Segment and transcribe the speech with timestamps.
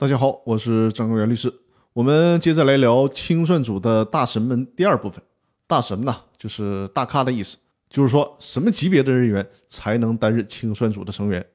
[0.00, 1.52] 大家好，我是张根源律师。
[1.92, 5.22] 我们接着来聊清算组的大神们第二部分。
[5.66, 7.58] 大神呐，就是大咖的意思，
[7.90, 11.46] 就是说什么级别的人员才能担任清算组的成员？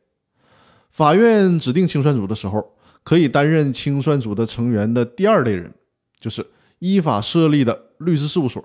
[0.91, 2.63] 法院指定清算组的时候，
[3.01, 5.73] 可以担任清算组的成员的第二类人，
[6.19, 6.46] 就是
[6.77, 8.63] 依法设立的律师事务所、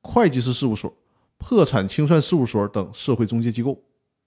[0.00, 0.92] 会计师事务所、
[1.38, 3.80] 破产清算事务所等社会中介机构。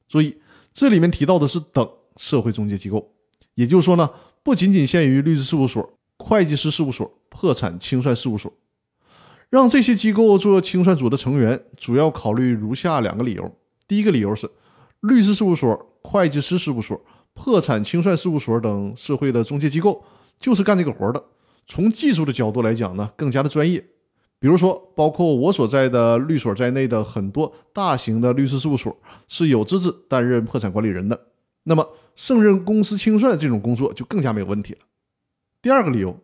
[0.08, 0.38] 注意，
[0.72, 1.86] 这里面提到的是等
[2.16, 3.12] 社会中介机构，
[3.56, 4.10] 也就是说呢。
[4.48, 8.50] 不仅仅限于律师事务所、会计师事务所、破产清算事务所，
[9.50, 13.54] 让这些机构做清算组的成员，主要考虑如下两个理由：
[13.90, 14.50] 第一个理由是，
[15.02, 16.98] 律师事务所、会计师事务所、
[17.34, 20.02] 破产清算事务所等社会的中介机构
[20.40, 21.22] 就是干这个活的，
[21.66, 23.86] 从技术的角度来讲呢，更加的专业。
[24.40, 31.20] 比如说，包括我所在的律所在内的很多大型的律师事务所是有资质担任破产管理人的。
[31.70, 31.86] 那么，
[32.16, 34.80] 胜任公司清算这种工作就更加没有问题了。
[35.62, 36.18] 第二个理由，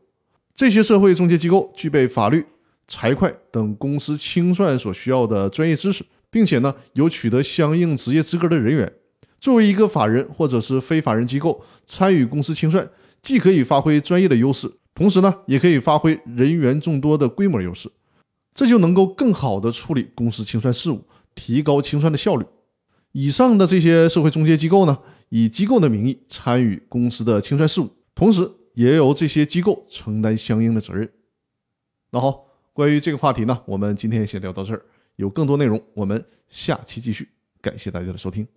[0.56, 2.46] 这些社会中介机构具备法律、
[2.88, 8.90] 财会等公司清算所需要的专业知识，并且呢有取得相应职业资格的人员。
[9.38, 12.90] 作为一个法人或者是非法人机构参与公司清算，
[13.22, 17.92] 既可以发挥专业的优势，同时呢也可以发挥人员众多的规模优势，
[18.54, 21.04] 这就能够更好的处理公司清算事务，
[21.36, 22.46] 提高清算的效率。
[23.14, 25.00] 以上的这些社会中介机构呢？
[25.30, 31.10] 以机构的名义参与公司的清算事务，同时也由这些机构承担相应的责任。
[32.12, 34.86] 那好，关于这个话题呢，我们今天先聊到这儿。
[35.16, 37.30] 有更多内容，我们下期继续。
[37.62, 38.48] 感谢大家的收听。